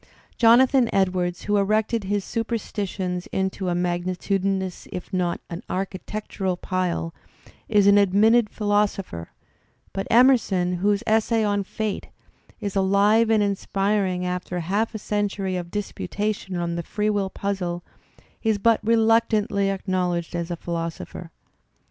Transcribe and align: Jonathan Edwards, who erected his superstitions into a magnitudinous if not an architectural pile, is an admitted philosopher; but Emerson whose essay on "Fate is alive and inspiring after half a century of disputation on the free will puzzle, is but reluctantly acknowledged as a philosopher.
Jonathan 0.35 0.89
Edwards, 0.91 1.43
who 1.43 1.57
erected 1.57 2.05
his 2.05 2.25
superstitions 2.25 3.27
into 3.27 3.69
a 3.69 3.75
magnitudinous 3.75 4.87
if 4.91 5.13
not 5.13 5.39
an 5.47 5.61
architectural 5.69 6.57
pile, 6.57 7.13
is 7.69 7.85
an 7.85 7.99
admitted 7.99 8.49
philosopher; 8.49 9.29
but 9.93 10.07
Emerson 10.09 10.77
whose 10.77 11.03
essay 11.05 11.43
on 11.43 11.63
"Fate 11.63 12.07
is 12.59 12.75
alive 12.75 13.29
and 13.29 13.43
inspiring 13.43 14.25
after 14.25 14.59
half 14.61 14.95
a 14.95 14.97
century 14.97 15.55
of 15.55 15.69
disputation 15.69 16.55
on 16.55 16.73
the 16.73 16.81
free 16.81 17.11
will 17.11 17.29
puzzle, 17.29 17.83
is 18.41 18.57
but 18.57 18.79
reluctantly 18.83 19.69
acknowledged 19.69 20.35
as 20.35 20.49
a 20.49 20.55
philosopher. 20.57 21.29